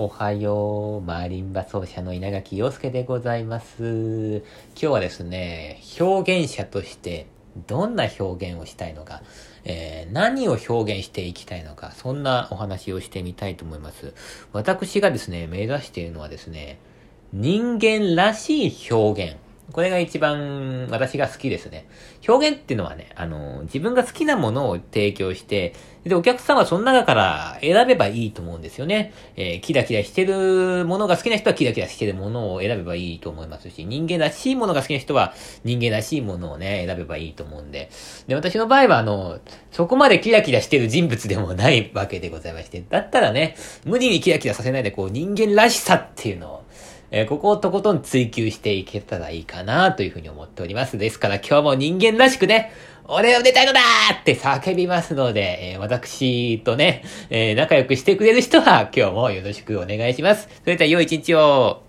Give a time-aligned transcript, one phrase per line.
[0.00, 1.00] おはよう。
[1.00, 4.36] マーリンバ奏者の稲垣陽介でございます。
[4.36, 4.42] 今
[4.76, 7.26] 日はですね、表現者として
[7.66, 9.22] どんな表現をしたいのか、
[9.64, 14.14] えー、何を表現していきたいのか、そんなお話をしてみたいと思います。
[14.52, 16.78] 私がですね、目指しているのはですね、
[17.32, 19.47] 人間らしい表現。
[19.72, 21.88] これが一番私が好きですね。
[22.26, 29.12] 表現っていうのはね、あの、自分が好きなものを提供して、で、お客さんはその中から選べばいいと思うんですよね。
[29.36, 37.90] えー、キラキラしてるものが好きな人はキラキラしてるものを選べばいいと思いますし、人間らしいものが好きな人は人間らしいものをね、選べばいいと思うんで。
[38.26, 39.38] で、私の場合はあの、
[39.70, 46.64] そこまでキラキラしてる人物でもないわけでございまして、だったらね、無理にキラキラさせないでこう人間らしさっていうのを、
[47.10, 50.98] えー、ここをとことん追求していけたらいいかなというふうに思っております。
[50.98, 52.72] ですから今日も人間らしくね、
[53.04, 53.80] 俺を出たいのだ
[54.20, 60.48] って叫びますので、えー、私とね、えー、仲良くしてくれる人は今日もよろしくお願いします。
[60.62, 61.87] それでは良い一日を。